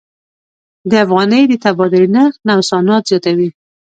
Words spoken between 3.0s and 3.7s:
زیاتوي.